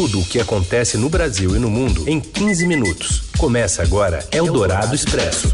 Tudo 0.00 0.20
o 0.20 0.24
que 0.24 0.40
acontece 0.40 0.96
no 0.96 1.10
Brasil 1.10 1.54
e 1.54 1.58
no 1.58 1.68
mundo 1.68 2.08
em 2.08 2.18
15 2.20 2.66
minutos. 2.66 3.30
Começa 3.36 3.82
agora 3.82 4.26
Eldorado 4.32 4.94
Expresso. 4.94 5.52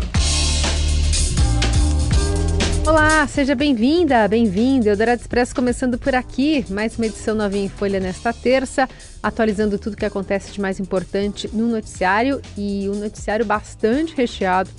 Olá, 2.86 3.26
seja 3.26 3.56
bem-vinda, 3.56 4.28
bem-vindo. 4.28 4.88
Eldorado 4.88 5.20
Expresso 5.20 5.52
começando 5.52 5.98
por 5.98 6.14
aqui. 6.14 6.64
Mais 6.70 6.96
uma 6.96 7.06
edição 7.06 7.34
novinha 7.34 7.64
em 7.64 7.68
folha 7.68 7.98
nesta 7.98 8.32
terça, 8.32 8.88
atualizando 9.20 9.80
tudo 9.80 9.94
o 9.94 9.96
que 9.96 10.06
acontece 10.06 10.52
de 10.52 10.60
mais 10.60 10.78
importante 10.78 11.50
no 11.52 11.66
noticiário 11.66 12.40
e 12.56 12.88
um 12.88 13.00
noticiário 13.00 13.44
bastante 13.44 14.14
recheado 14.14 14.70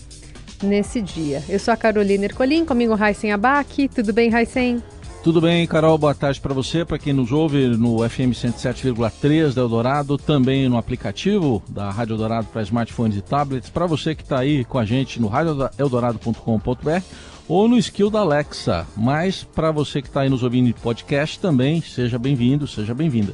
nesse 0.63 1.01
dia. 1.01 1.43
Eu 1.49 1.59
sou 1.59 1.73
a 1.73 1.77
Carolina 1.77 2.23
Ercolim, 2.23 2.63
comigo 2.63 2.95
Raisen 2.95 3.33
Abac. 3.33 3.89
Tudo 3.89 4.13
bem, 4.13 4.29
Raisen? 4.29 4.81
Tudo 5.27 5.41
bem, 5.41 5.67
Carol? 5.67 5.97
Boa 5.97 6.15
tarde 6.15 6.39
para 6.39 6.53
você, 6.53 6.85
para 6.85 6.97
quem 6.97 7.11
nos 7.11 7.33
ouve 7.33 7.67
no 7.75 7.97
FM 8.09 8.31
107,3 8.31 9.53
da 9.53 9.61
Eldorado, 9.61 10.17
também 10.17 10.69
no 10.69 10.77
aplicativo 10.77 11.61
da 11.67 11.91
Rádio 11.91 12.13
Eldorado 12.13 12.47
para 12.47 12.61
smartphones 12.61 13.17
e 13.17 13.21
tablets, 13.21 13.69
para 13.69 13.85
você 13.85 14.15
que 14.15 14.23
está 14.23 14.39
aí 14.39 14.63
com 14.63 14.79
a 14.79 14.85
gente 14.85 15.19
no 15.19 15.27
radioeldorado.com.br 15.27 17.01
ou 17.45 17.67
no 17.67 17.77
skill 17.77 18.09
da 18.09 18.19
Alexa. 18.19 18.87
Mas 18.95 19.43
para 19.43 19.69
você 19.69 20.01
que 20.01 20.07
está 20.07 20.21
aí 20.21 20.29
nos 20.29 20.43
ouvindo 20.43 20.69
em 20.69 20.71
podcast 20.71 21.37
também, 21.41 21.81
seja 21.81 22.17
bem-vindo, 22.17 22.65
seja 22.65 22.93
bem-vinda. 22.93 23.33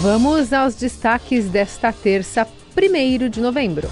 Vamos 0.00 0.52
aos 0.52 0.76
destaques 0.76 1.46
desta 1.46 1.92
terça, 1.92 2.46
1 2.76 3.28
de 3.28 3.40
novembro. 3.40 3.88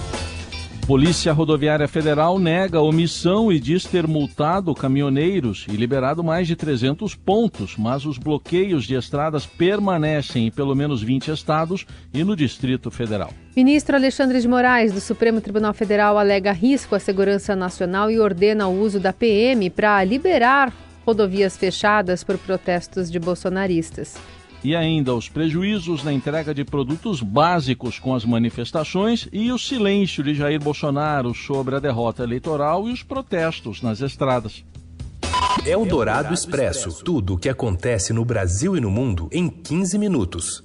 Polícia 0.87 1.33
Rodoviária 1.33 1.89
Federal 1.89 2.39
nega 2.39 2.79
omissão 2.79 3.51
e 3.51 3.59
diz 3.59 3.87
ter 3.87 4.07
multado 4.07 4.75
caminhoneiros 4.75 5.65
e 5.67 5.73
liberado 5.77 6.23
mais 6.23 6.47
de 6.47 6.55
300 6.55 7.15
pontos, 7.15 7.75
mas 7.79 8.05
os 8.05 8.19
bloqueios 8.19 8.85
de 8.85 8.95
estradas 8.95 9.47
permanecem 9.47 10.47
em 10.47 10.51
pelo 10.51 10.75
menos 10.75 11.03
20 11.03 11.31
estados 11.31 11.87
e 12.13 12.23
no 12.23 12.37
Distrito 12.37 12.91
Federal. 12.91 13.33
Ministro 13.57 13.97
Alexandre 13.97 14.39
de 14.39 14.47
Moraes, 14.47 14.93
do 14.93 15.01
Supremo 15.01 15.41
Tribunal 15.41 15.73
Federal, 15.73 16.19
alega 16.19 16.53
risco 16.53 16.95
à 16.95 17.01
segurança 17.01 17.57
nacional 17.57 18.11
e 18.11 18.21
ordena 18.21 18.69
o 18.69 18.79
uso 18.79 19.01
da 19.01 19.13
PM 19.13 19.71
para 19.71 20.05
liberar 20.05 20.71
rodovias 21.07 21.57
fechadas 21.57 22.23
por 22.23 22.37
protestos 22.37 23.11
de 23.11 23.19
bolsonaristas 23.19 24.19
e 24.65 24.75
ainda 24.75 25.15
os 25.15 25.29
prejuízos 25.29 26.03
na 26.03 26.13
entrega 26.13 26.55
de 26.55 26.65
produtos 26.65 27.21
básicos 27.21 27.99
com 27.99 28.15
as 28.15 28.25
manifestações 28.25 29.29
e 29.31 29.53
o 29.53 29.59
silêncio 29.59 30.25
de 30.25 30.35
Jair 30.35 30.59
Bolsonaro 30.59 31.35
sobre 31.35 31.77
a 31.77 31.79
derrota 31.79 32.23
eleitoral 32.23 32.89
e 32.89 32.93
os 32.93 33.03
protestos 33.03 33.83
nas 33.83 34.01
estradas. 34.01 34.65
É 35.67 35.77
o 35.77 35.85
Dourado 35.85 36.33
Expresso. 36.33 37.05
Tudo 37.05 37.35
o 37.35 37.39
que 37.39 37.49
acontece 37.49 38.13
no 38.13 38.25
Brasil 38.25 38.75
e 38.77 38.81
no 38.81 38.91
mundo 38.91 39.29
em 39.31 39.49
15 39.49 39.99
minutos. 39.99 40.65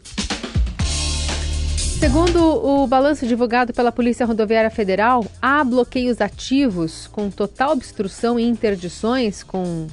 Segundo 1.99 2.41
o 2.41 2.87
balanço 2.87 3.27
divulgado 3.27 3.73
pela 3.73 3.91
Polícia 3.91 4.25
Rodoviária 4.25 4.69
Federal, 4.69 5.25
há 5.41 5.61
bloqueios 5.65 6.21
ativos 6.21 7.07
com 7.07 7.29
total 7.29 7.73
obstrução 7.73 8.39
e 8.39 8.43
interdições 8.47 9.43
com 9.43 9.87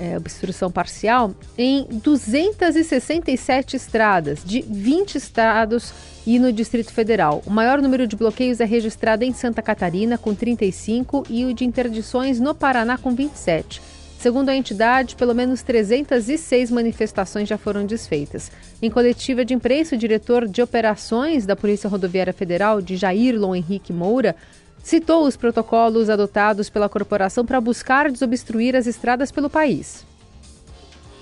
é, 0.00 0.16
obstrução 0.16 0.70
parcial 0.70 1.34
em 1.56 1.84
267 2.02 3.76
estradas 3.76 4.42
de 4.44 4.62
20 4.62 5.16
estados 5.16 5.92
e 6.26 6.38
no 6.38 6.52
Distrito 6.52 6.92
Federal. 6.92 7.42
O 7.46 7.50
maior 7.50 7.82
número 7.82 8.06
de 8.06 8.16
bloqueios 8.16 8.60
é 8.60 8.64
registrado 8.64 9.24
em 9.24 9.32
Santa 9.32 9.60
Catarina, 9.60 10.16
com 10.16 10.34
35, 10.34 11.24
e 11.28 11.44
o 11.44 11.52
de 11.52 11.64
interdições 11.64 12.40
no 12.40 12.54
Paraná, 12.54 12.96
com 12.96 13.14
27. 13.14 13.82
Segundo 14.20 14.50
a 14.50 14.54
entidade, 14.54 15.16
pelo 15.16 15.34
menos 15.34 15.62
306 15.62 16.70
manifestações 16.70 17.48
já 17.48 17.56
foram 17.56 17.86
desfeitas. 17.86 18.52
Em 18.82 18.90
coletiva 18.90 19.46
de 19.46 19.54
imprensa, 19.54 19.94
o 19.94 19.98
diretor 19.98 20.46
de 20.46 20.60
operações 20.60 21.46
da 21.46 21.56
Polícia 21.56 21.88
Rodoviária 21.88 22.32
Federal, 22.32 22.82
de 22.82 22.96
Jairlon 22.96 23.54
Henrique 23.54 23.94
Moura, 23.94 24.36
citou 24.82 25.26
os 25.26 25.36
protocolos 25.36 26.10
adotados 26.10 26.70
pela 26.70 26.88
corporação 26.88 27.44
para 27.44 27.60
buscar 27.60 28.10
desobstruir 28.10 28.74
as 28.74 28.86
estradas 28.86 29.30
pelo 29.30 29.50
país 29.50 30.04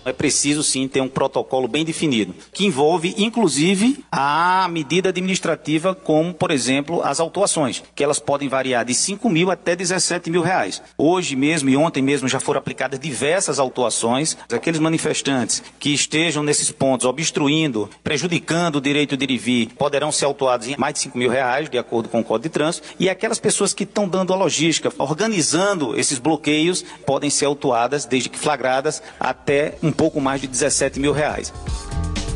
é 0.05 0.13
preciso 0.13 0.63
sim 0.63 0.87
ter 0.89 1.01
um 1.01 1.09
protocolo 1.09 1.69
bem 1.69 1.85
definido, 1.85 2.35
que 2.53 2.67
envolve 2.67 3.15
inclusive 3.19 4.05
a 4.11 4.67
medida 4.71 5.09
administrativa, 5.09 5.95
como 5.95 6.33
por 6.33 6.51
exemplo 6.51 7.03
as 7.03 7.21
autuações, 7.21 7.83
que 7.95 8.03
elas 8.03 8.19
podem 8.19 8.49
variar 8.49 8.85
de 8.85 8.95
5 8.95 9.29
mil 9.29 9.51
até 9.51 9.75
17 9.75 10.31
mil 10.31 10.43
reais. 10.43 10.83
Hoje 10.97 11.37
mesmo 11.37 11.69
e 11.69 11.77
ontem 11.77 12.03
mesmo 12.03 12.29
já 12.29 12.41
foram 12.41 12.59
aplicadas 12.59 12.99
diversas 12.99 13.59
autuações. 13.59 14.37
Aqueles 14.53 14.81
manifestantes 14.81 15.63
que 15.79 15.95
estejam 15.95 16.43
nesses 16.43 16.71
pontos 16.71 17.07
obstruindo, 17.07 17.89
prejudicando 18.03 18.77
o 18.77 18.81
direito 18.81 19.17
de 19.17 19.25
ir 19.25 19.31
e 19.31 19.39
vir, 19.39 19.69
poderão 19.77 20.11
ser 20.11 20.25
autuados 20.25 20.69
em 20.69 20.77
mais 20.77 20.95
de 20.95 21.01
5 21.01 21.19
mil 21.19 21.31
reais, 21.31 21.69
de 21.69 21.79
acordo 21.79 22.09
com 22.09 22.21
o 22.21 22.25
Código 22.25 22.49
de 22.49 22.49
Trânsito. 22.51 22.89
E 22.99 23.09
aquelas 23.09 23.39
pessoas 23.39 23.73
que 23.73 23.85
estão 23.85 24.09
dando 24.09 24.33
a 24.33 24.37
logística, 24.37 24.93
organizando 24.99 25.99
esses 25.99 26.19
bloqueios, 26.19 26.85
podem 27.07 27.31
ser 27.31 27.47
autuadas, 27.47 28.05
desde 28.05 28.29
que 28.29 28.39
flagradas, 28.39 29.03
até 29.19 29.75
um 29.83 29.88
pouco 29.93 30.21
mais 30.21 30.41
de 30.41 30.47
17 30.47 31.00
mil 31.00 31.12
reais. 31.12 31.53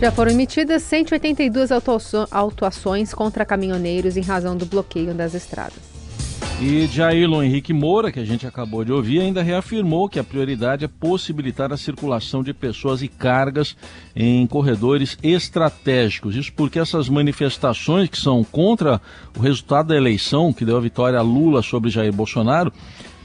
Já 0.01 0.11
foram 0.11 0.33
emitidas 0.33 0.83
182 0.83 1.71
autuações 2.31 3.15
contra 3.15 3.45
caminhoneiros 3.45 4.17
em 4.17 4.23
razão 4.23 4.57
do 4.57 4.67
bloqueio 4.67 5.15
das 5.15 5.33
estradas. 5.33 5.93
E 6.61 6.87
Jailon 6.87 7.43
Henrique 7.43 7.73
Moura, 7.73 8.13
que 8.13 8.21
a 8.21 8.25
gente 8.25 8.47
acabou 8.47 8.85
de 8.85 8.93
ouvir, 8.93 9.21
ainda 9.21 9.43
reafirmou 9.43 10.09
que 10.09 10.21
a 10.21 10.25
prioridade 10.25 10.85
é 10.85 10.89
possibilitar 10.89 11.73
a 11.73 11.77
circulação 11.77 12.41
de 12.41 12.55
pessoas 12.55 13.03
e 13.03 13.09
cargas 13.09 13.77
em 14.15 14.47
corredores 14.47 15.19
estratégicos. 15.25 16.37
Isso 16.37 16.53
porque 16.53 16.79
essas 16.79 17.09
manifestações 17.09 18.09
que 18.09 18.17
são 18.17 18.45
contra 18.45 19.01
o 19.37 19.41
resultado 19.41 19.89
da 19.89 19.97
eleição, 19.97 20.53
que 20.53 20.65
deu 20.65 20.77
a 20.77 20.81
vitória 20.81 21.19
a 21.19 21.23
Lula 21.23 21.63
sobre 21.63 21.91
Jair 21.91 22.13
Bolsonaro, 22.13 22.73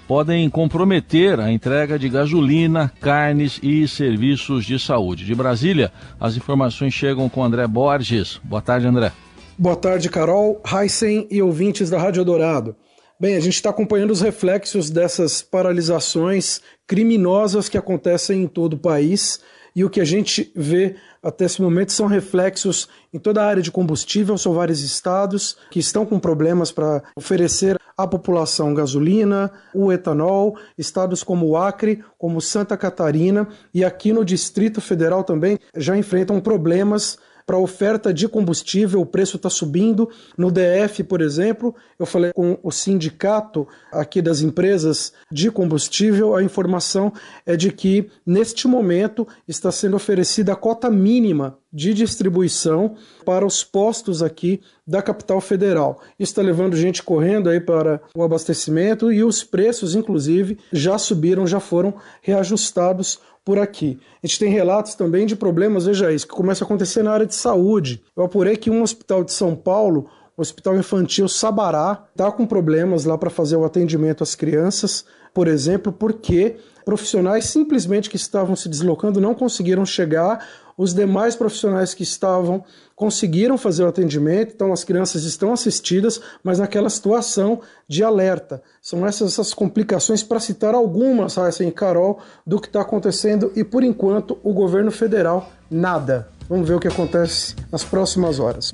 podem 0.07 0.49
comprometer 0.49 1.39
a 1.39 1.51
entrega 1.51 1.99
de 1.99 2.07
gasolina, 2.07 2.91
carnes 3.01 3.59
e 3.61 3.87
serviços 3.87 4.65
de 4.65 4.79
saúde. 4.79 5.25
De 5.25 5.35
Brasília, 5.35 5.91
as 6.19 6.37
informações 6.37 6.93
chegam 6.93 7.27
com 7.27 7.43
André 7.43 7.67
Borges. 7.67 8.39
Boa 8.43 8.61
tarde, 8.61 8.87
André. 8.87 9.11
Boa 9.57 9.75
tarde, 9.75 10.09
Carol, 10.09 10.61
Heisen 10.65 11.27
e 11.29 11.41
ouvintes 11.41 11.89
da 11.89 11.99
Rádio 11.99 12.23
Dourado. 12.23 12.75
Bem, 13.19 13.35
a 13.35 13.39
gente 13.39 13.55
está 13.55 13.71
acompanhando 13.71 14.11
os 14.11 14.21
reflexos 14.21 14.89
dessas 14.89 15.41
paralisações 15.41 16.61
criminosas 16.85 17.67
que 17.67 17.77
acontecem 17.77 18.43
em 18.43 18.47
todo 18.47 18.73
o 18.73 18.79
país 18.79 19.41
e 19.75 19.83
o 19.83 19.89
que 19.89 19.99
a 19.99 20.05
gente 20.05 20.51
vê 20.55 20.95
até 21.21 21.45
esse 21.45 21.61
momento 21.61 21.91
são 21.91 22.07
reflexos 22.07 22.87
em 23.13 23.19
toda 23.19 23.43
a 23.43 23.45
área 23.47 23.61
de 23.61 23.71
combustível, 23.71 24.37
são 24.37 24.53
vários 24.53 24.81
estados 24.81 25.57
que 25.69 25.79
estão 25.79 26.05
com 26.05 26.19
problemas 26.19 26.71
para 26.71 27.03
oferecer 27.15 27.77
à 27.97 28.07
população 28.07 28.73
gasolina, 28.73 29.51
o 29.73 29.91
etanol, 29.91 30.55
estados 30.77 31.23
como 31.23 31.47
o 31.47 31.57
Acre, 31.57 32.03
como 32.17 32.39
Santa 32.39 32.77
Catarina 32.77 33.47
e 33.73 33.83
aqui 33.83 34.13
no 34.13 34.23
Distrito 34.23 34.79
Federal 34.79 35.23
também 35.23 35.57
já 35.75 35.97
enfrentam 35.97 36.39
problemas 36.39 37.17
para 37.47 37.57
oferta 37.57 38.13
de 38.13 38.27
combustível, 38.27 38.99
o 38.99 39.05
preço 39.05 39.37
está 39.37 39.49
subindo. 39.49 40.09
No 40.37 40.51
DF, 40.51 41.01
por 41.05 41.21
exemplo, 41.21 41.73
eu 41.97 42.05
falei 42.05 42.33
com 42.33 42.59
o 42.61 42.71
sindicato 42.71 43.65
aqui 43.89 44.21
das 44.21 44.41
empresas 44.41 45.13
de 45.31 45.49
combustível, 45.49 46.35
a 46.35 46.43
informação 46.43 47.13
é 47.45 47.55
de 47.55 47.71
que, 47.71 48.11
neste 48.25 48.67
momento, 48.67 49.25
está 49.47 49.71
sendo 49.71 49.95
oferecida 49.95 50.51
a 50.51 50.57
cota 50.57 50.91
mínima 50.91 51.57
de 51.71 51.93
distribuição 51.93 52.95
para 53.25 53.45
os 53.45 53.63
postos 53.63 54.23
aqui 54.23 54.61
da 54.85 55.01
capital 55.01 55.41
federal. 55.41 56.01
Isso 56.17 56.31
está 56.31 56.41
levando 56.41 56.75
gente 56.75 57.03
correndo 57.03 57.49
aí 57.49 57.59
para 57.59 58.01
o 58.15 58.23
abastecimento 58.23 59.11
e 59.11 59.23
os 59.23 59.43
preços, 59.43 59.95
inclusive, 59.95 60.57
já 60.71 60.97
subiram, 60.97 61.45
já 61.45 61.59
foram 61.59 61.93
reajustados 62.21 63.19
por 63.43 63.59
aqui. 63.59 63.97
A 64.23 64.27
gente 64.27 64.39
tem 64.39 64.51
relatos 64.51 64.95
também 64.95 65.25
de 65.25 65.35
problemas, 65.35 65.85
veja 65.85 66.11
isso, 66.11 66.27
que 66.27 66.33
começa 66.33 66.63
a 66.63 66.65
acontecer 66.65 67.03
na 67.03 67.11
área 67.11 67.25
de 67.25 67.35
saúde. 67.35 68.03
Eu 68.15 68.23
apurei 68.23 68.57
que 68.57 68.69
um 68.69 68.81
hospital 68.81 69.23
de 69.23 69.31
São 69.31 69.55
Paulo, 69.55 70.09
o 70.35 70.41
Hospital 70.41 70.77
Infantil 70.77 71.27
Sabará, 71.27 72.05
está 72.11 72.31
com 72.31 72.45
problemas 72.45 73.05
lá 73.05 73.17
para 73.17 73.29
fazer 73.29 73.55
o 73.55 73.63
atendimento 73.63 74.21
às 74.21 74.35
crianças, 74.35 75.05
por 75.33 75.47
exemplo, 75.47 75.93
porque 75.93 76.57
profissionais 76.83 77.45
simplesmente 77.45 78.09
que 78.09 78.15
estavam 78.15 78.55
se 78.55 78.67
deslocando 78.67 79.21
não 79.21 79.33
conseguiram 79.33 79.85
chegar 79.85 80.45
os 80.77 80.93
demais 80.93 81.35
profissionais 81.35 81.93
que 81.93 82.03
estavam 82.03 82.63
conseguiram 82.95 83.57
fazer 83.57 83.83
o 83.83 83.87
atendimento, 83.87 84.53
então 84.53 84.71
as 84.71 84.83
crianças 84.83 85.23
estão 85.23 85.51
assistidas, 85.51 86.21
mas 86.43 86.59
naquela 86.59 86.89
situação 86.89 87.61
de 87.87 88.03
alerta. 88.03 88.61
São 88.81 89.05
essas, 89.05 89.33
essas 89.33 89.53
complicações, 89.53 90.23
para 90.23 90.39
citar 90.39 90.75
algumas, 90.75 91.37
assim, 91.37 91.69
Carol, 91.71 92.19
do 92.45 92.59
que 92.59 92.67
está 92.67 92.81
acontecendo 92.81 93.51
e 93.55 93.63
por 93.63 93.83
enquanto 93.83 94.37
o 94.43 94.53
governo 94.53 94.91
federal 94.91 95.49
nada. 95.69 96.29
Vamos 96.47 96.67
ver 96.67 96.75
o 96.75 96.79
que 96.79 96.87
acontece 96.87 97.55
nas 97.71 97.83
próximas 97.83 98.39
horas. 98.39 98.71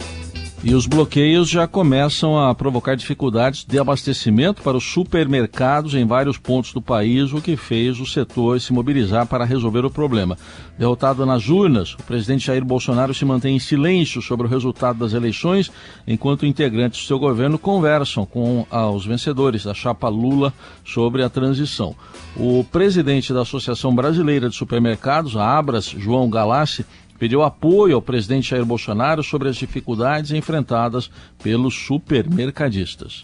E 0.66 0.74
os 0.74 0.88
bloqueios 0.88 1.50
já 1.50 1.68
começam 1.68 2.40
a 2.40 2.56
provocar 2.56 2.96
dificuldades 2.96 3.66
de 3.66 3.78
abastecimento 3.78 4.62
para 4.62 4.78
os 4.78 4.86
supermercados 4.86 5.94
em 5.94 6.06
vários 6.08 6.38
pontos 6.38 6.72
do 6.72 6.82
país, 6.82 7.34
o 7.34 7.42
que 7.42 7.58
fez 7.58 8.00
o 8.00 8.06
setor 8.06 8.62
se 8.62 8.72
mobilizar 8.72 9.28
para 9.28 9.44
resolver 9.44 9.84
o 9.84 9.92
problema. 9.92 10.38
Derrotado 10.80 11.26
nas 11.26 11.50
urnas, 11.50 11.96
o 11.96 12.04
presidente 12.04 12.48
Jair 12.48 12.64
Bolsonaro 12.64 13.14
se 13.14 13.26
mantém 13.26 13.58
em 13.58 13.60
silêncio 13.60 14.22
sobre 14.22 14.48
o 14.48 14.50
resultado 14.50 15.00
das 15.00 15.12
eleições, 15.12 15.70
enquanto 16.08 16.46
integrantes 16.46 17.02
do 17.02 17.08
seu 17.08 17.20
governo 17.20 17.60
conversam 17.60 18.26
com 18.26 18.66
os 18.96 19.06
vencedores 19.06 19.66
da 19.66 19.74
chapa 19.74 20.08
Lula 20.08 20.54
sobre 20.86 21.24
a 21.24 21.30
transição. 21.30 21.94
O 22.38 22.64
presidente 22.64 23.34
da 23.34 23.42
Associação 23.42 23.94
Brasileira 23.94 24.50
de 24.50 24.56
Supermercados, 24.56 25.36
a 25.36 25.58
Abras, 25.58 25.88
João 25.88 26.30
Galassi, 26.30 26.86
pediu 27.20 27.42
apoio 27.42 27.96
ao 27.96 28.02
presidente 28.02 28.50
Jair 28.50 28.66
Bolsonaro 28.66 29.24
sobre 29.24 29.50
as 29.50 29.56
dificuldades 29.56 30.32
enfrentadas 30.32 31.10
pelos 31.42 31.74
supermercadistas. 31.74 33.22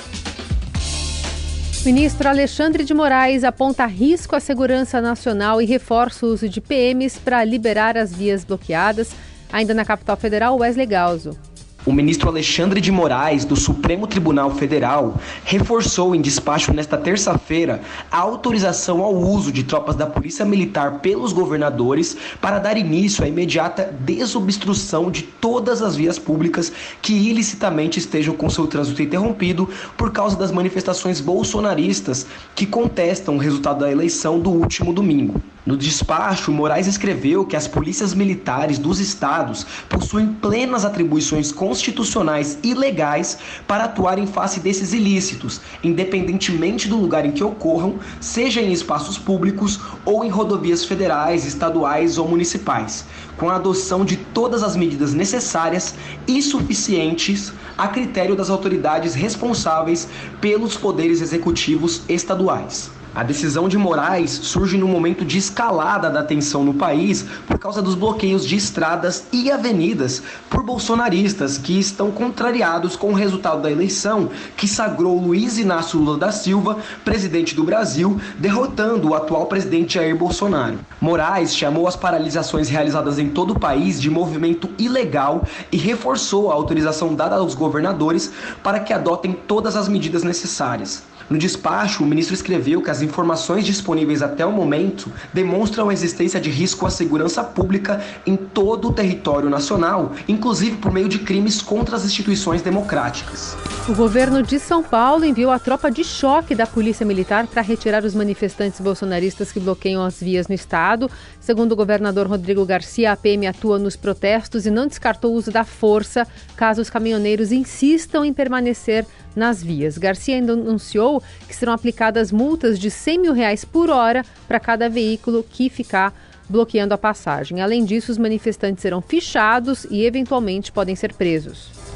Ministro 1.85 2.27
Alexandre 2.27 2.83
de 2.83 2.93
Moraes 2.93 3.43
aponta 3.43 3.85
risco 3.85 4.35
à 4.35 4.39
segurança 4.39 4.99
nacional 4.99 5.61
e 5.61 5.65
reforça 5.65 6.25
o 6.25 6.29
uso 6.29 6.49
de 6.49 6.59
PMs 6.59 7.17
para 7.17 7.43
liberar 7.43 7.97
as 7.97 8.13
vias 8.13 8.43
bloqueadas. 8.43 9.15
Ainda 9.51 9.73
na 9.73 9.85
capital 9.85 10.17
federal, 10.17 10.57
Wesley 10.57 10.85
Galzo. 10.85 11.48
O 11.85 11.93
ministro 11.93 12.27
Alexandre 12.27 12.81
de 12.81 12.91
Moraes, 12.91 13.45
do 13.45 13.55
Supremo 13.55 14.05
Tribunal 14.05 14.51
Federal, 14.51 15.17
reforçou 15.45 16.13
em 16.13 16.19
despacho 16.19 16.73
nesta 16.73 16.97
terça-feira 16.97 17.81
a 18.11 18.17
autorização 18.17 19.01
ao 19.01 19.15
uso 19.15 19.49
de 19.49 19.63
tropas 19.63 19.95
da 19.95 20.05
Polícia 20.05 20.43
Militar 20.43 20.99
pelos 20.99 21.31
governadores 21.31 22.17
para 22.41 22.59
dar 22.59 22.77
início 22.77 23.23
à 23.23 23.29
imediata 23.29 23.95
desobstrução 24.01 25.09
de 25.09 25.23
todas 25.23 25.81
as 25.81 25.95
vias 25.95 26.19
públicas 26.19 26.69
que 27.01 27.13
ilicitamente 27.13 27.97
estejam 27.97 28.35
com 28.35 28.49
seu 28.49 28.67
trânsito 28.67 29.01
interrompido 29.01 29.69
por 29.97 30.11
causa 30.11 30.35
das 30.35 30.51
manifestações 30.51 31.21
bolsonaristas 31.21 32.27
que 32.55 32.65
contestam 32.65 33.35
o 33.35 33.39
resultado 33.39 33.79
da 33.79 33.91
eleição 33.91 34.37
do 34.37 34.49
último 34.49 34.91
domingo. 34.91 35.41
No 35.65 35.75
despacho, 35.75 36.53
Moraes 36.53 36.87
escreveu 36.87 37.45
que 37.45 37.55
as 37.55 37.67
polícias 37.67 38.13
militares 38.13 38.79
dos 38.79 38.99
estados 38.99 39.65
possuem 39.89 40.27
plenas 40.27 40.85
atribuições 40.85 41.51
constitucionais 41.51 42.57
e 42.63 42.73
legais 42.73 43.37
para 43.67 43.83
atuar 43.83 44.17
em 44.17 44.25
face 44.25 44.61
desses 44.61 44.93
ilícitos, 44.93 45.59
independentemente 45.83 46.87
do 46.87 46.95
lugar 46.95 47.25
em 47.25 47.31
que 47.31 47.43
ocorram, 47.43 47.99
seja 48.21 48.61
em 48.61 48.71
espaços 48.71 49.17
públicos 49.17 49.79
ou 50.05 50.23
em 50.23 50.29
rodovias 50.29 50.85
federais, 50.85 51.45
estaduais 51.45 52.17
ou 52.17 52.27
municipais, 52.27 53.05
com 53.37 53.49
a 53.49 53.55
adoção 53.57 54.05
de 54.05 54.15
todas 54.15 54.63
as 54.63 54.77
medidas 54.77 55.13
necessárias 55.13 55.93
e 56.25 56.41
suficientes 56.41 57.51
a 57.77 57.89
critério 57.89 58.35
das 58.35 58.49
autoridades 58.49 59.13
responsáveis 59.13 60.07
pelos 60.39 60.77
poderes 60.77 61.21
executivos 61.21 62.01
estaduais. 62.07 62.98
A 63.13 63.23
decisão 63.23 63.67
de 63.67 63.75
Moraes 63.75 64.29
surge 64.29 64.77
no 64.77 64.87
momento 64.87 65.25
de 65.25 65.39
escalada 65.39 66.11
da 66.11 66.21
tensão 66.21 66.63
no 66.63 66.75
país 66.75 67.25
por 67.47 67.57
causa 67.57 67.81
dos 67.81 67.95
bloqueios 67.95 68.45
de 68.45 68.55
estradas 68.55 69.25
e 69.33 69.51
avenidas 69.51 70.21
por 70.47 70.61
bolsonaristas 70.63 71.57
que 71.57 71.79
estão 71.79 72.11
contrariados 72.11 72.95
com 72.95 73.09
o 73.09 73.15
resultado 73.15 73.63
da 73.63 73.71
eleição 73.71 74.29
que 74.55 74.67
sagrou 74.67 75.19
Luiz 75.19 75.57
Inácio 75.57 75.99
Lula 75.99 76.19
da 76.19 76.31
Silva, 76.31 76.77
presidente 77.03 77.55
do 77.55 77.63
Brasil, 77.63 78.21
derrotando 78.37 79.09
o 79.09 79.15
atual 79.15 79.47
presidente 79.47 79.95
Jair 79.95 80.15
Bolsonaro. 80.15 80.77
Moraes 81.01 81.55
chamou 81.55 81.87
as 81.87 81.95
paralisações 81.95 82.69
realizadas 82.69 83.17
em 83.17 83.29
todo 83.29 83.51
o 83.51 83.59
país 83.59 83.99
de 83.99 84.09
movimento 84.09 84.69
ilegal 84.77 85.43
e 85.71 85.77
reforçou 85.77 86.51
a 86.51 86.53
autorização 86.53 87.15
dada 87.15 87.37
aos 87.37 87.55
governadores 87.55 88.31
para 88.61 88.79
que 88.79 88.93
adotem 88.93 89.33
todas 89.33 89.75
as 89.75 89.89
medidas 89.89 90.23
necessárias. 90.23 91.03
No 91.29 91.37
despacho, 91.37 92.03
o 92.03 92.07
ministro 92.07 92.33
escreveu 92.33 92.81
que 92.81 92.89
as 92.89 93.03
informações 93.03 93.63
disponíveis 93.63 94.23
até 94.23 94.43
o 94.43 94.51
momento 94.51 95.11
demonstram 95.31 95.89
a 95.89 95.93
existência 95.93 96.39
de 96.41 96.49
risco 96.49 96.87
à 96.87 96.89
segurança 96.89 97.43
pública 97.43 98.01
em 98.25 98.35
todo 98.35 98.87
o 98.87 98.93
território 98.93 99.47
nacional, 99.47 100.13
inclusive 100.27 100.77
por 100.77 100.91
meio 100.91 101.07
de 101.07 101.19
crimes 101.19 101.61
contra 101.61 101.95
as 101.95 102.03
instituições 102.03 102.63
democráticas. 102.63 103.55
O 103.87 103.93
governo 103.93 104.41
de 104.41 104.59
São 104.59 104.81
Paulo 104.81 105.23
enviou 105.23 105.51
a 105.51 105.59
tropa 105.59 105.91
de 105.91 106.03
choque 106.03 106.55
da 106.55 106.65
Polícia 106.65 107.05
Militar 107.05 107.45
para 107.45 107.61
retirar 107.61 108.03
os 108.03 108.15
manifestantes 108.15 108.79
bolsonaristas 108.79 109.51
que 109.51 109.59
bloqueiam 109.59 110.03
as 110.03 110.19
vias 110.19 110.47
no 110.47 110.55
estado. 110.55 111.09
Segundo 111.39 111.73
o 111.73 111.75
governador 111.75 112.25
Rodrigo 112.27 112.65
Garcia, 112.65 113.11
a 113.11 113.17
PM 113.17 113.45
atua 113.45 113.77
nos 113.77 113.95
protestos 113.95 114.65
e 114.65 114.71
não 114.71 114.87
descartou 114.87 115.33
o 115.33 115.35
uso 115.35 115.51
da 115.51 115.63
força 115.63 116.27
caso 116.55 116.81
os 116.81 116.89
caminhoneiros 116.89 117.51
insistam 117.51 118.25
em 118.25 118.33
permanecer 118.33 119.05
nas 119.39 119.63
vias. 119.63 119.97
Garcia 119.97 120.35
ainda 120.35 120.53
anunciou 120.53 121.23
que 121.47 121.55
serão 121.55 121.73
aplicadas 121.73 122.31
multas 122.31 122.77
de 122.77 122.91
100 122.91 123.19
mil 123.19 123.33
reais 123.33 123.65
por 123.65 123.89
hora 123.89 124.23
para 124.47 124.59
cada 124.59 124.87
veículo 124.87 125.43
que 125.49 125.69
ficar 125.69 126.13
bloqueando 126.47 126.93
a 126.93 126.97
passagem. 126.97 127.61
Além 127.61 127.85
disso, 127.85 128.11
os 128.11 128.17
manifestantes 128.17 128.81
serão 128.81 129.01
fichados 129.01 129.85
e, 129.89 130.05
eventualmente, 130.05 130.71
podem 130.71 130.95
ser 130.95 131.13
presos. 131.13 131.88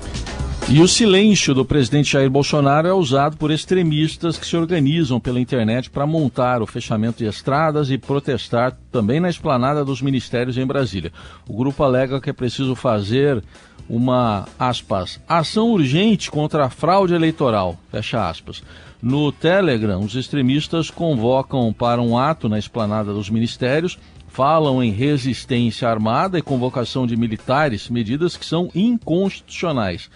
E 0.69 0.81
o 0.81 0.87
silêncio 0.87 1.53
do 1.53 1.65
presidente 1.65 2.13
Jair 2.13 2.29
Bolsonaro 2.29 2.87
é 2.87 2.93
usado 2.93 3.37
por 3.37 3.51
extremistas 3.51 4.37
que 4.37 4.45
se 4.45 4.55
organizam 4.55 5.19
pela 5.19 5.39
internet 5.39 5.89
para 5.89 6.07
montar 6.07 6.61
o 6.61 6.65
fechamento 6.65 7.17
de 7.19 7.25
estradas 7.25 7.91
e 7.91 7.97
protestar 7.97 8.75
também 8.91 9.19
na 9.19 9.29
esplanada 9.29 9.83
dos 9.85 10.01
ministérios 10.01 10.57
em 10.57 10.65
Brasília. 10.65 11.11
O 11.47 11.55
grupo 11.55 11.83
alega 11.83 12.19
que 12.19 12.29
é 12.29 12.33
preciso 12.33 12.75
fazer 12.75 13.43
uma, 13.89 14.47
aspas, 14.57 15.19
ação 15.27 15.69
urgente 15.69 16.31
contra 16.31 16.65
a 16.65 16.69
fraude 16.69 17.13
eleitoral, 17.13 17.77
fecha 17.91 18.27
aspas. 18.27 18.63
No 19.01 19.31
Telegram, 19.31 19.99
os 19.99 20.15
extremistas 20.15 20.89
convocam 20.89 21.73
para 21.73 22.01
um 22.01 22.17
ato 22.17 22.47
na 22.47 22.57
esplanada 22.57 23.13
dos 23.13 23.29
ministérios, 23.29 23.99
falam 24.29 24.81
em 24.81 24.91
resistência 24.91 25.87
armada 25.87 26.39
e 26.39 26.41
convocação 26.41 27.05
de 27.05 27.15
militares, 27.15 27.89
medidas 27.89 28.37
que 28.37 28.45
são 28.45 28.69
inconstitucionais. 28.73 30.09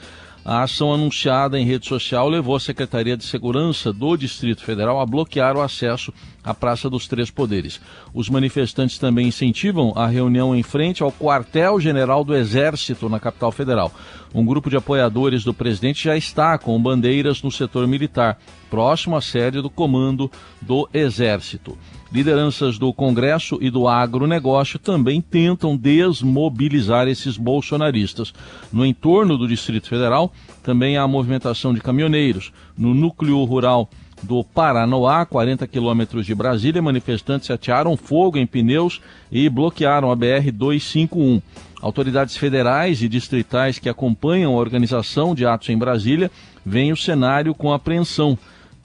A 0.50 0.64
ação 0.64 0.94
anunciada 0.94 1.60
em 1.60 1.66
rede 1.66 1.86
social 1.86 2.30
levou 2.30 2.56
a 2.56 2.60
Secretaria 2.62 3.18
de 3.18 3.26
Segurança 3.26 3.92
do 3.92 4.16
Distrito 4.16 4.64
Federal 4.64 4.98
a 5.02 5.06
bloquear 5.06 5.58
o 5.58 5.62
acesso 5.62 6.14
à 6.42 6.54
Praça 6.54 6.90
dos 6.90 7.06
Três 7.06 7.30
Poderes. 7.30 7.82
Os 8.14 8.30
manifestantes 8.30 8.98
também 8.98 9.28
incentivam 9.28 9.92
a 9.94 10.08
reunião 10.08 10.56
em 10.56 10.64
frente 10.64 11.04
ao 11.04 11.12
quartel-general 11.12 12.24
do 12.24 12.34
Exército 12.34 13.10
na 13.10 13.20
capital 13.20 13.52
federal. 13.52 13.92
Um 14.34 14.46
grupo 14.46 14.70
de 14.70 14.78
apoiadores 14.78 15.44
do 15.44 15.54
presidente 15.54 16.04
já 16.04 16.18
está 16.18 16.58
com 16.58 16.82
bandeiras 16.82 17.42
no 17.42 17.52
setor 17.52 17.88
militar, 17.88 18.38
próximo 18.70 19.16
à 19.16 19.22
sede 19.22 19.62
do 19.62 19.70
comando 19.70 20.30
do 20.62 20.88
Exército. 20.94 21.78
Lideranças 22.12 22.78
do 22.78 22.94
Congresso 22.94 23.58
e 23.62 23.70
do 23.70 23.88
agronegócio 23.88 24.80
também 24.80 25.22
tentam 25.22 25.76
desmobilizar 25.76 27.08
esses 27.08 27.38
bolsonaristas. 27.38 28.34
No 28.72 28.86
entorno 28.86 29.38
do 29.38 29.48
Distrito 29.48 29.90
Federal, 29.90 30.32
também 30.64 30.98
há 30.98 31.08
movimentação 31.08 31.74
de 31.74 31.82
caminhoneiros. 31.82 32.52
No 32.78 32.94
núcleo 32.94 33.44
rural 33.44 33.90
do 34.24 34.44
Paranoá, 34.44 35.26
40 35.26 35.68
quilômetros 35.68 36.26
de 36.26 36.34
Brasília, 36.34 36.82
manifestantes 36.82 37.52
atearam 37.52 37.96
fogo 37.96 38.38
em 38.38 38.48
pneus 38.48 39.02
e 39.32 39.50
bloquearam 39.50 40.12
a 40.12 40.18
BR-251. 40.18 41.42
Autoridades 41.82 42.36
federais 42.36 43.02
e 43.02 43.08
distritais 43.08 43.78
que 43.78 43.90
acompanham 43.90 44.54
a 44.54 44.58
organização 44.58 45.36
de 45.36 45.46
atos 45.46 45.70
em 45.70 45.78
Brasília 45.78 46.32
veem 46.66 46.92
o 46.92 46.98
cenário 46.98 47.54
com 47.54 47.72
apreensão 47.72 48.38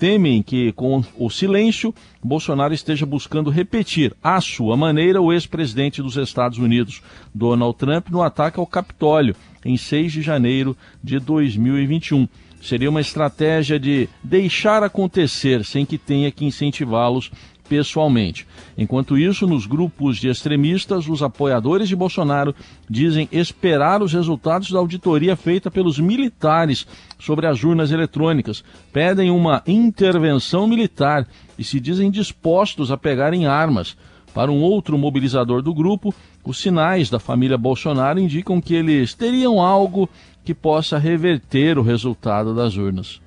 temem 0.02 0.42
que, 0.42 0.72
com 0.72 1.00
o 1.16 1.30
silêncio, 1.30 1.94
Bolsonaro 2.20 2.74
esteja 2.74 3.06
buscando 3.06 3.50
repetir, 3.50 4.12
à 4.20 4.40
sua 4.40 4.76
maneira, 4.76 5.22
o 5.22 5.32
ex-presidente 5.32 6.02
dos 6.02 6.16
Estados 6.16 6.58
Unidos, 6.58 7.00
Donald 7.32 7.78
Trump, 7.78 8.08
no 8.10 8.20
ataque 8.20 8.58
ao 8.58 8.66
Capitólio, 8.66 9.36
em 9.64 9.76
6 9.76 10.12
de 10.12 10.20
janeiro 10.20 10.76
de 11.00 11.20
2021. 11.20 12.26
Seria 12.60 12.90
uma 12.90 13.00
estratégia 13.00 13.78
de 13.78 14.08
deixar 14.24 14.82
acontecer 14.82 15.64
sem 15.64 15.86
que 15.86 15.96
tenha 15.96 16.32
que 16.32 16.44
incentivá-los 16.44 17.30
pessoalmente. 17.72 18.46
Enquanto 18.76 19.16
isso, 19.16 19.46
nos 19.46 19.64
grupos 19.64 20.18
de 20.18 20.28
extremistas, 20.28 21.08
os 21.08 21.22
apoiadores 21.22 21.88
de 21.88 21.96
Bolsonaro 21.96 22.54
dizem 22.88 23.26
esperar 23.32 24.02
os 24.02 24.12
resultados 24.12 24.70
da 24.70 24.78
auditoria 24.78 25.34
feita 25.34 25.70
pelos 25.70 25.98
militares 25.98 26.86
sobre 27.18 27.46
as 27.46 27.64
urnas 27.64 27.90
eletrônicas, 27.90 28.62
pedem 28.92 29.30
uma 29.30 29.62
intervenção 29.66 30.66
militar 30.66 31.26
e 31.58 31.64
se 31.64 31.80
dizem 31.80 32.10
dispostos 32.10 32.90
a 32.90 32.98
pegarem 32.98 33.46
armas. 33.46 33.96
Para 34.34 34.52
um 34.52 34.60
outro 34.60 34.98
mobilizador 34.98 35.62
do 35.62 35.72
grupo, 35.72 36.14
os 36.44 36.60
sinais 36.60 37.08
da 37.08 37.18
família 37.18 37.56
Bolsonaro 37.56 38.20
indicam 38.20 38.60
que 38.60 38.74
eles 38.74 39.14
teriam 39.14 39.62
algo 39.62 40.10
que 40.44 40.52
possa 40.52 40.98
reverter 40.98 41.78
o 41.78 41.82
resultado 41.82 42.54
das 42.54 42.76
urnas. 42.76 43.18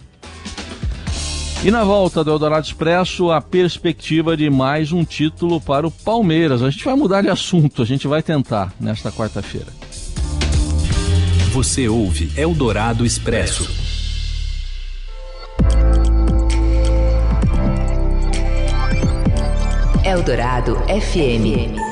E 1.66 1.72
na 1.72 1.84
volta 1.84 2.24
do 2.24 2.30
Eldorado 2.30 2.64
Expresso, 2.64 3.32
a 3.32 3.42
perspectiva 3.42 4.38
de 4.38 4.52
mais 4.52 4.92
um 4.92 5.04
título 5.04 5.60
para 5.60 5.88
o 5.88 5.90
Palmeiras. 5.90 6.62
A 6.62 6.70
gente 6.70 6.86
vai 6.86 6.94
mudar 6.94 7.24
de 7.24 7.28
assunto, 7.28 7.82
a 7.82 7.86
gente 7.86 8.08
vai 8.08 8.22
tentar 8.22 8.72
nesta 8.80 9.12
quarta-feira. 9.12 9.66
Você 11.54 11.88
ouve 11.88 12.32
Eldorado 12.38 13.04
Expresso. 13.04 13.68
Eldorado 20.04 20.76
FM. 20.86 21.85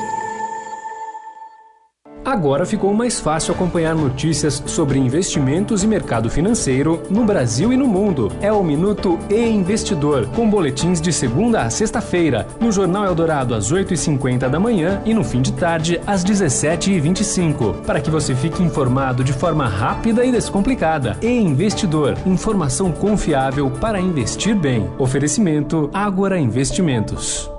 Agora 2.34 2.66
ficou 2.66 2.92
mais 2.92 3.20
fácil 3.20 3.54
acompanhar 3.54 3.94
notícias 3.94 4.60
sobre 4.66 4.98
investimentos 4.98 5.84
e 5.84 5.86
mercado 5.86 6.28
financeiro 6.28 7.00
no 7.08 7.24
Brasil 7.24 7.72
e 7.72 7.76
no 7.76 7.86
mundo. 7.86 8.32
É 8.40 8.52
o 8.52 8.60
Minuto 8.60 9.20
e 9.30 9.40
Investidor, 9.46 10.26
com 10.34 10.50
boletins 10.50 11.00
de 11.00 11.12
segunda 11.12 11.62
a 11.62 11.70
sexta-feira, 11.70 12.44
no 12.60 12.72
Jornal 12.72 13.04
Eldorado 13.04 13.54
às 13.54 13.72
8h50 13.72 14.48
da 14.48 14.58
manhã 14.58 15.00
e 15.04 15.14
no 15.14 15.22
fim 15.22 15.40
de 15.40 15.52
tarde 15.52 16.00
às 16.08 16.24
17h25, 16.24 17.82
para 17.82 18.00
que 18.00 18.10
você 18.10 18.34
fique 18.34 18.64
informado 18.64 19.22
de 19.22 19.32
forma 19.32 19.68
rápida 19.68 20.24
e 20.24 20.32
descomplicada. 20.32 21.16
E 21.22 21.28
Investidor, 21.28 22.18
informação 22.26 22.90
confiável 22.90 23.70
para 23.70 24.00
investir 24.00 24.56
bem. 24.56 24.90
Oferecimento 24.98 25.88
Ágora 25.94 26.36
Investimentos. 26.36 27.53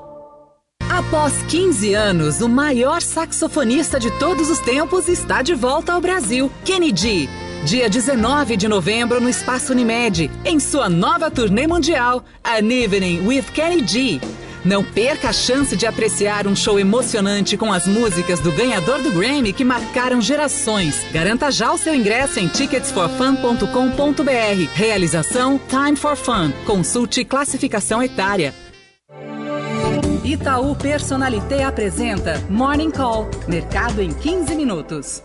Após 1.15 1.41
15 1.43 1.93
anos, 1.93 2.41
o 2.41 2.49
maior 2.49 3.01
saxofonista 3.01 3.97
de 3.97 4.11
todos 4.19 4.49
os 4.49 4.59
tempos 4.59 5.07
está 5.07 5.41
de 5.41 5.55
volta 5.55 5.93
ao 5.93 6.01
Brasil, 6.01 6.51
Kennedy. 6.65 7.29
Dia 7.63 7.89
19 7.89 8.57
de 8.57 8.67
novembro 8.67 9.21
no 9.21 9.29
Espaço 9.29 9.71
Unimed, 9.71 10.29
em 10.43 10.59
sua 10.59 10.89
nova 10.89 11.31
turnê 11.31 11.67
mundial, 11.67 12.25
An 12.43 12.69
Evening 12.69 13.25
with 13.25 13.45
Kennedy. 13.53 14.19
Não 14.65 14.83
perca 14.83 15.29
a 15.29 15.33
chance 15.33 15.77
de 15.77 15.87
apreciar 15.87 16.47
um 16.47 16.55
show 16.55 16.77
emocionante 16.77 17.55
com 17.55 17.71
as 17.71 17.87
músicas 17.87 18.41
do 18.41 18.51
ganhador 18.51 19.01
do 19.01 19.11
Grammy 19.11 19.53
que 19.53 19.63
marcaram 19.63 20.19
gerações. 20.19 21.01
Garanta 21.13 21.49
já 21.49 21.71
o 21.71 21.77
seu 21.77 21.95
ingresso 21.95 22.41
em 22.41 22.49
ticketsforfun.com.br. 22.49 24.69
Realização 24.73 25.61
Time 25.69 25.95
for 25.95 26.17
Fun. 26.17 26.51
Consulte 26.65 27.23
classificação 27.23 28.03
etária. 28.03 28.53
Itaú 30.25 30.75
Personalité 30.75 31.61
apresenta 31.61 32.39
Morning 32.49 32.89
Call, 32.89 33.27
mercado 33.47 34.01
em 34.01 34.11
15 34.11 34.55
minutos. 34.55 35.23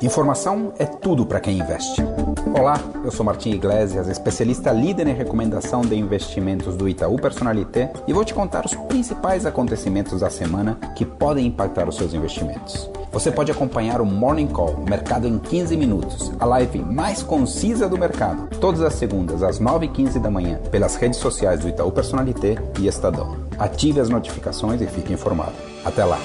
Informação 0.00 0.72
é 0.78 0.86
tudo 0.86 1.26
para 1.26 1.38
quem 1.38 1.58
investe. 1.58 2.00
Olá, 2.46 2.78
eu 3.04 3.10
sou 3.12 3.24
Martim 3.24 3.50
Iglesias, 3.50 4.08
especialista 4.08 4.72
líder 4.72 5.06
em 5.06 5.14
recomendação 5.14 5.80
de 5.82 5.94
investimentos 5.94 6.76
do 6.76 6.88
Itaú 6.88 7.16
Personalité 7.16 7.92
e 8.06 8.12
vou 8.12 8.24
te 8.24 8.34
contar 8.34 8.66
os 8.66 8.74
principais 8.74 9.46
acontecimentos 9.46 10.20
da 10.20 10.28
semana 10.28 10.76
que 10.96 11.06
podem 11.06 11.46
impactar 11.46 11.88
os 11.88 11.96
seus 11.96 12.12
investimentos. 12.12 12.90
Você 13.12 13.30
pode 13.30 13.52
acompanhar 13.52 14.00
o 14.00 14.06
Morning 14.06 14.48
Call, 14.48 14.84
Mercado 14.88 15.28
em 15.28 15.38
15 15.38 15.76
Minutos, 15.76 16.32
a 16.40 16.44
live 16.44 16.80
mais 16.80 17.22
concisa 17.22 17.88
do 17.88 17.96
mercado, 17.96 18.48
todas 18.58 18.80
as 18.80 18.94
segundas 18.94 19.42
às 19.42 19.60
9h15 19.60 20.20
da 20.20 20.30
manhã, 20.30 20.58
pelas 20.70 20.96
redes 20.96 21.20
sociais 21.20 21.60
do 21.60 21.68
Itaú 21.68 21.92
Personalité 21.92 22.56
e 22.78 22.86
Estadão. 22.86 23.36
Ative 23.58 24.00
as 24.00 24.08
notificações 24.08 24.80
e 24.80 24.86
fique 24.86 25.12
informado. 25.12 25.52
Até 25.84 26.04
lá! 26.04 26.18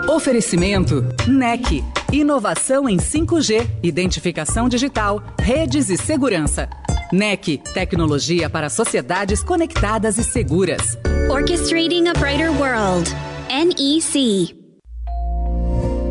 Oferecimento 0.09 1.05
NEC. 1.27 1.83
Inovação 2.11 2.89
em 2.89 2.97
5G, 2.97 3.69
identificação 3.83 4.67
digital, 4.67 5.21
redes 5.39 5.87
e 5.91 5.97
segurança. 5.97 6.67
NEC. 7.11 7.59
Tecnologia 7.75 8.49
para 8.49 8.71
sociedades 8.71 9.43
conectadas 9.43 10.17
e 10.17 10.23
seguras. 10.23 10.97
Orchestrating 11.29 12.07
a 12.07 12.13
Brighter 12.13 12.51
World. 12.59 13.07
NEC. 13.49 14.55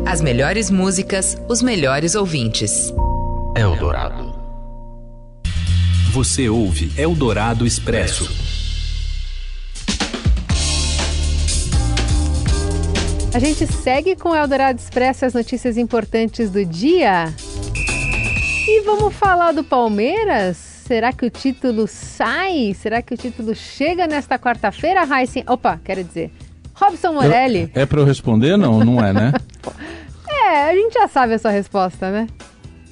As 0.05 0.21
melhores 0.21 0.71
músicas, 0.71 1.37
os 1.49 1.61
melhores 1.61 2.15
ouvintes. 2.15 2.93
Eldorado. 3.53 4.33
Você 6.13 6.47
ouve 6.47 6.89
Eldorado 6.97 7.67
Expresso. 7.67 8.48
A 13.31 13.37
gente 13.37 13.67
segue 13.67 14.15
com 14.15 14.29
o 14.29 14.35
Eldorado 14.35 14.79
Expresso 14.79 15.23
as 15.23 15.35
notícias 15.35 15.77
importantes 15.77 16.49
do 16.49 16.65
dia. 16.65 17.25
E 18.67 18.81
vamos 18.81 19.13
falar 19.13 19.51
do 19.51 19.63
Palmeiras? 19.63 20.57
Será 20.57 21.13
que 21.13 21.27
o 21.27 21.29
título 21.29 21.87
sai? 21.87 22.73
Será 22.73 23.03
que 23.03 23.13
o 23.13 23.17
título 23.17 23.53
chega 23.53 24.07
nesta 24.07 24.39
quarta-feira, 24.39 25.03
Heisen? 25.03 25.43
Opa, 25.47 25.79
quero 25.83 26.03
dizer, 26.03 26.31
Robson 26.73 27.13
Morelli. 27.13 27.71
Eu, 27.75 27.83
é 27.83 27.85
para 27.85 27.99
eu 27.99 28.05
responder? 28.05 28.57
Não, 28.57 28.79
não 28.79 29.03
é, 29.03 29.13
né? 29.13 29.31
é, 30.27 30.71
a 30.71 30.73
gente 30.73 30.93
já 30.93 31.07
sabe 31.07 31.35
a 31.35 31.39
sua 31.39 31.51
resposta, 31.51 32.09
né? 32.09 32.27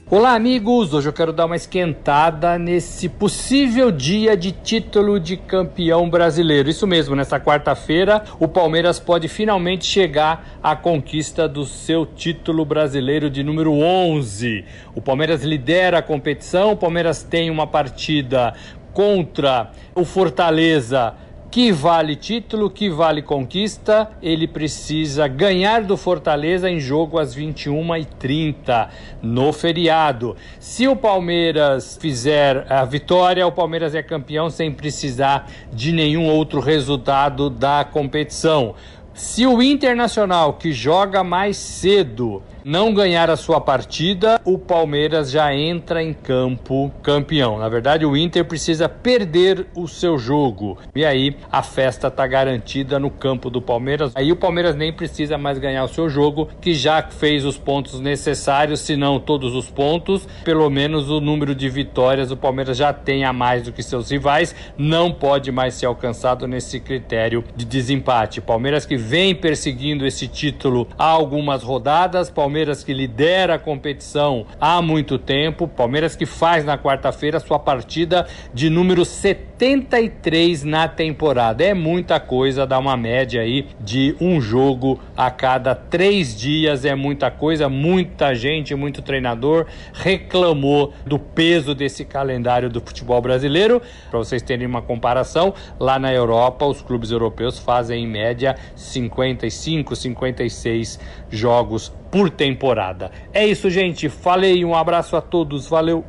Olá, 0.10 0.36
amigos! 0.36 0.94
Hoje 0.94 1.10
eu 1.10 1.12
quero 1.12 1.34
dar 1.34 1.48
uma 1.48 1.58
esquentada 1.58 2.58
nesse 2.58 3.10
possível 3.10 3.92
dia 3.92 4.38
de 4.38 4.54
título 4.54 5.20
de 5.20 5.36
campeão 5.36 6.10
brasileiro. 6.10 6.70
Isso 6.70 6.88
mesmo, 6.88 7.14
nessa 7.14 7.42
quarta-feira, 7.42 8.24
o 8.40 8.48
Palmeiras 8.48 9.02
pode 9.02 9.28
finalmente 9.28 9.86
chegar 9.86 10.58
à 10.64 10.78
conquista 10.78 11.46
do 11.46 11.66
seu 11.66 12.06
título 12.06 12.64
brasileiro 12.64 13.30
de 13.30 13.44
número 13.44 13.74
11. 13.74 14.64
O 14.96 15.02
Palmeiras 15.02 15.44
lidera 15.44 15.98
a 15.98 16.02
competição, 16.02 16.72
o 16.72 16.78
Palmeiras 16.78 17.22
tem 17.22 17.50
uma 17.50 17.68
partida 17.68 18.54
contra 18.94 19.72
o 19.94 20.06
Fortaleza 20.06 21.16
que 21.50 21.72
vale 21.72 22.16
título, 22.16 22.70
que 22.70 22.90
vale 22.90 23.22
conquista, 23.22 24.12
ele 24.22 24.48
precisa 24.48 25.28
ganhar 25.28 25.84
do 25.84 25.96
Fortaleza 25.96 26.70
em 26.70 26.80
jogo 26.80 27.18
às 27.18 27.36
21h30 27.36 28.90
no 29.22 29.54
feriado. 29.54 30.36
Se 30.60 30.88
o 30.88 30.96
Palmeiras 30.96 31.98
fizer 32.00 32.72
a 32.72 32.84
vitória, 32.84 33.48
o 33.48 33.52
Palmeiras 33.52 33.96
é 33.96 34.04
campeão 34.04 34.50
sem 34.50 34.72
precisar 34.72 35.50
de 35.72 35.92
nenhum 35.92 36.28
outro 36.28 36.60
resultado 36.60 37.50
da 37.50 37.84
competição. 37.86 38.76
Se 39.14 39.48
o 39.48 39.64
Internacional, 39.64 40.54
que 40.54 40.72
joga 40.72 41.24
mais 41.24 41.58
cedo, 41.58 42.44
não 42.68 42.94
ganhar 42.94 43.30
a 43.30 43.38
sua 43.38 43.62
partida, 43.62 44.42
o 44.44 44.58
Palmeiras 44.58 45.32
já 45.32 45.56
entra 45.56 46.04
em 46.04 46.12
campo 46.12 46.92
campeão. 47.02 47.58
Na 47.58 47.70
verdade, 47.70 48.06
o 48.06 48.18
Inter 48.18 48.44
precisa 48.44 48.90
perder 48.90 49.68
o 49.74 49.88
seu 49.88 50.18
jogo. 50.18 50.78
E 50.94 51.06
aí 51.06 51.38
a 51.50 51.64
festa 51.64 52.10
está 52.10 52.28
garantida 52.28 53.00
no 53.00 53.10
campo 53.10 53.50
do 53.50 53.62
Palmeiras. 53.62 54.12
Aí 54.14 54.34
o 54.34 54.36
Palmeiras 54.36 54.76
nem 54.76 54.92
precisa 54.92 55.38
mais 55.38 55.58
ganhar 55.58 55.86
o 55.86 55.88
seu 55.88 56.10
jogo, 56.10 56.50
que 56.60 56.74
já 56.74 57.02
fez 57.02 57.46
os 57.46 57.58
pontos 57.58 58.02
necessários, 58.02 58.82
se 58.82 58.98
não 58.98 59.18
todos 59.18 59.56
os 59.56 59.70
pontos, 59.70 60.28
pelo 60.44 60.70
menos 60.70 61.10
o 61.10 61.22
número 61.22 61.56
de 61.56 61.70
vitórias 61.70 62.32
o 62.32 62.36
Palmeiras 62.36 62.76
já 62.76 62.92
tem 62.92 63.24
a 63.24 63.32
mais 63.32 63.64
do 63.64 63.72
que 63.72 63.82
seus 63.82 64.12
rivais, 64.12 64.54
não 64.78 65.10
pode 65.10 65.54
mais 65.54 65.76
ser 65.76 65.86
alcançado 65.86 66.46
nesse 66.46 66.82
critério 66.82 67.46
de 67.56 67.64
desempate. 67.64 68.42
Palmeiras 68.42 68.86
que 68.86 68.98
vem 68.98 69.34
perseguindo 69.34 70.06
esse 70.06 70.28
título 70.28 70.86
há 70.98 71.06
algumas 71.06 71.64
rodadas, 71.64 72.30
Palmeiras 72.30 72.57
Palmeiras 72.58 72.84
que 72.84 72.92
lidera 72.92 73.54
a 73.54 73.60
competição 73.60 74.48
há 74.60 74.82
muito 74.82 75.20
tempo. 75.20 75.68
Palmeiras 75.68 76.16
que 76.16 76.26
faz 76.26 76.66
na 76.66 76.76
quarta-feira 76.76 77.40
sua 77.40 77.60
partida 77.60 78.26
de 78.52 78.68
número 78.68 79.06
73 79.06 80.64
na 80.64 80.88
temporada. 80.88 81.64
É 81.64 81.76
muita 81.76 82.20
coisa, 82.20 82.66
dá 82.66 82.80
uma 82.80 82.98
média 82.98 83.42
aí 83.42 83.68
de 83.80 84.16
um 84.20 84.42
jogo 84.42 85.00
a 85.16 85.30
cada 85.30 85.76
três 85.76 86.36
dias. 86.36 86.84
É 86.84 86.96
muita 86.96 87.30
coisa, 87.30 87.70
muita 87.70 88.34
gente, 88.34 88.74
muito 88.74 89.04
treinador 89.04 89.68
reclamou 89.94 90.94
do 91.06 91.20
peso 91.20 91.76
desse 91.76 92.04
calendário 92.06 92.72
do 92.72 92.82
futebol 92.82 93.22
brasileiro. 93.22 93.80
Para 94.10 94.18
vocês 94.18 94.42
terem 94.42 94.66
uma 94.66 94.82
comparação, 94.82 95.54
lá 95.80 96.00
na 96.00 96.12
Europa, 96.12 96.66
os 96.66 96.82
clubes 96.82 97.12
europeus 97.12 97.60
fazem 97.60 98.04
em 98.04 98.08
média 98.08 98.56
55, 98.76 99.96
56 99.96 101.00
jogos 101.30 101.94
por 102.12 102.30
temporada. 102.30 103.12
É 103.34 103.46
isso, 103.46 103.70
gente. 103.70 104.10
Falei, 104.10 104.64
um 104.64 104.76
abraço 104.76 105.16
a 105.16 105.22
todos, 105.22 105.68
valeu. 105.68 106.06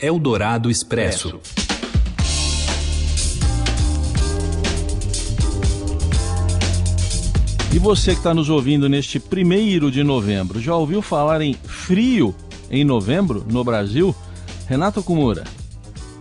Eldorado 0.00 0.70
Expresso. 0.70 1.40
E 7.72 7.78
você 7.78 8.12
que 8.12 8.18
está 8.18 8.32
nos 8.32 8.48
ouvindo 8.48 8.88
neste 8.88 9.20
primeiro 9.20 9.90
de 9.90 10.02
novembro, 10.02 10.58
já 10.58 10.74
ouviu 10.74 11.02
falar 11.02 11.42
em 11.42 11.54
frio 11.54 12.34
em 12.70 12.82
novembro 12.82 13.44
no 13.48 13.62
Brasil? 13.62 14.14
Renato 14.66 15.02
Kumura. 15.02 15.44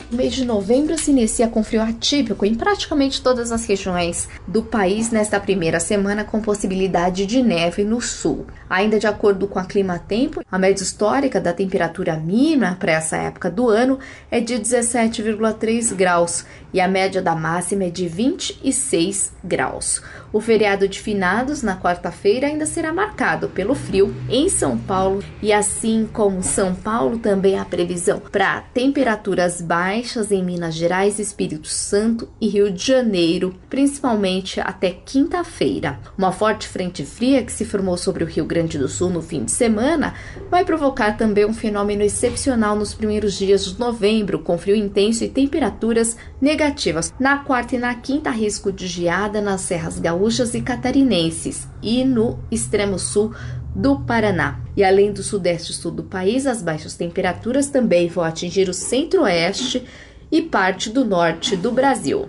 O 0.10 0.16
mês 0.16 0.34
de 0.34 0.46
novembro 0.46 0.98
se 0.98 1.12
inicia 1.12 1.50
com 1.50 1.62
frio 1.62 1.82
atípico 1.82 2.46
em 2.46 2.56
praticamente 2.56 3.22
todas 3.22 3.52
as 3.52 3.66
regiões 3.66 4.30
do 4.48 4.64
país 4.64 5.12
nesta 5.12 5.38
primeira 5.38 5.82
semana, 5.82 6.24
com 6.24 6.42
possibilidade 6.42 7.26
de 7.26 7.44
neve 7.44 7.84
no 7.84 8.00
sul. 8.00 8.48
Ainda 8.70 9.00
de 9.00 9.06
acordo 9.06 9.50
com 9.50 9.60
a 9.60 9.66
Clima 9.66 10.00
Tempo, 10.00 10.42
a 10.50 10.58
média 10.58 10.82
histórica 10.82 11.42
da 11.42 11.52
temperatura 11.52 12.16
mínima 12.16 12.78
para 12.80 12.94
essa 12.94 13.18
época 13.18 13.52
do 13.52 13.68
ano 13.68 14.00
é 14.32 14.40
de 14.40 14.54
17,3 14.54 15.94
graus 15.94 16.46
e 16.74 16.80
a 16.80 16.88
média 16.88 17.22
da 17.22 17.36
máxima 17.36 17.86
é 17.86 17.90
de 17.90 18.08
26 18.08 19.34
graus. 19.44 20.02
O 20.32 20.40
feriado 20.40 20.88
de 20.88 21.02
finados 21.02 21.62
na 21.62 21.78
quarta-feira 21.78 22.48
ainda 22.48 22.66
será 22.66 22.94
marcado 22.94 23.50
pelo 23.50 23.76
frio 23.76 24.16
em 24.30 24.48
São 24.48 24.78
Paulo 24.78 25.22
e 25.42 25.52
assim 25.52 26.08
como 26.14 26.44
São 26.44 26.74
Paulo 26.74 27.18
também 27.18 27.58
há 27.60 27.66
previsão 27.66 28.20
para 28.20 28.62
temperaturas 28.74 29.62
baixas 29.62 29.97
em 30.32 30.44
Minas 30.44 30.75
Gerais, 30.75 31.18
Espírito 31.18 31.68
Santo 31.68 32.30
e 32.39 32.48
Rio 32.48 32.72
de 32.72 32.86
Janeiro, 32.86 33.56
principalmente 33.68 34.60
até 34.60 34.92
quinta-feira. 34.92 36.00
Uma 36.16 36.32
forte 36.32 36.68
frente 36.68 37.04
fria 37.04 37.44
que 37.44 37.51
se 37.51 37.66
formou 37.66 37.98
sobre 37.98 38.24
o 38.24 38.27
Rio 38.27 38.46
Grande 38.46 38.77
do 38.77 38.88
Sul 38.88 39.10
no 39.10 39.24
fim 39.24 39.44
de 39.44 39.51
semana 39.51 40.13
vai 40.51 40.63
provocar 40.63 41.18
também 41.18 41.46
um 41.46 41.54
fenômeno 41.54 42.04
excepcional 42.04 42.75
nos 42.75 42.94
primeiros 42.94 43.34
dias 43.34 43.66
de 43.66 43.80
novembro, 43.80 44.39
com 44.39 44.56
frio 44.58 44.75
intenso 44.75 45.24
e 45.24 45.30
temperaturas 45.30 46.16
negativas. 46.39 47.12
Na 47.20 47.39
quarta 47.39 47.75
e 47.75 47.80
na 47.80 47.96
quinta, 47.96 48.30
risco 48.30 48.72
de 48.72 48.86
geada 48.86 49.42
nas 49.42 49.62
serras 49.62 49.98
gaúchas 49.98 50.54
e 50.54 50.62
catarinenses 50.62 51.68
e 51.82 52.06
no 52.06 52.38
extremo 52.51 53.00
sul 53.00 53.34
do 53.77 54.00
Paraná. 54.00 54.60
E 54.75 54.84
além 54.84 55.13
do 55.13 55.22
sudeste 55.22 55.72
e 55.72 55.75
sul 55.75 55.91
do 55.91 56.03
país, 56.03 56.48
as 56.48 56.63
baixas 56.63 56.96
temperaturas 56.96 57.69
também 57.69 58.07
vão 58.07 58.24
atingir 58.24 58.67
o 58.67 58.74
centro-oeste 58.74 59.88
e 60.31 60.41
parte 60.41 60.89
do 60.89 61.05
norte 61.05 61.55
do 61.55 61.72
Brasil. 61.72 62.27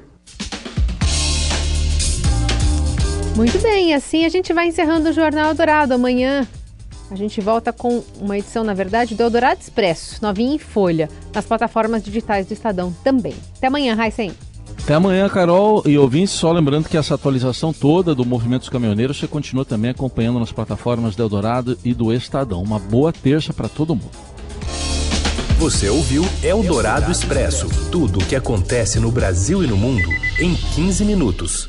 Muito 3.34 3.58
bem, 3.60 3.94
assim 3.94 4.26
a 4.26 4.28
gente 4.28 4.52
vai 4.52 4.66
encerrando 4.66 5.08
o 5.08 5.12
Jornal 5.12 5.54
Dourado. 5.54 5.94
Amanhã 5.94 6.46
a 7.10 7.16
gente 7.16 7.40
volta 7.40 7.72
com 7.72 8.04
uma 8.20 8.36
edição, 8.36 8.62
na 8.62 8.74
verdade, 8.74 9.14
do 9.14 9.22
Eldorado 9.22 9.60
Expresso, 9.60 10.18
novinha 10.20 10.54
em 10.54 10.58
folha, 10.58 11.08
nas 11.32 11.46
plataformas 11.46 12.02
digitais 12.02 12.46
do 12.46 12.52
Estadão 12.52 12.94
também. 13.02 13.34
Até 13.56 13.68
amanhã, 13.68 13.94
Raicen. 13.94 14.34
Até 14.88 14.94
amanhã, 14.94 15.28
Carol 15.28 15.82
e 15.84 15.98
ouvintes. 15.98 16.32
Só 16.32 16.50
lembrando 16.50 16.88
que 16.88 16.96
essa 16.96 17.14
atualização 17.14 17.74
toda 17.74 18.14
do 18.14 18.24
movimento 18.24 18.60
dos 18.60 18.70
caminhoneiros 18.70 19.18
você 19.18 19.26
continua 19.26 19.62
também 19.62 19.90
acompanhando 19.90 20.40
nas 20.40 20.50
plataformas 20.50 21.14
do 21.14 21.22
Eldorado 21.22 21.78
e 21.84 21.92
do 21.92 22.10
Estadão. 22.10 22.62
Uma 22.62 22.78
boa 22.78 23.12
terça 23.12 23.52
para 23.52 23.68
todo 23.68 23.94
mundo. 23.94 24.08
Você 25.58 25.90
ouviu 25.90 26.24
Eldorado 26.42 27.12
Expresso 27.12 27.68
tudo 27.92 28.20
o 28.20 28.24
que 28.24 28.34
acontece 28.34 28.98
no 28.98 29.12
Brasil 29.12 29.62
e 29.62 29.66
no 29.66 29.76
mundo 29.76 30.08
em 30.40 30.54
15 30.54 31.04
minutos. 31.04 31.68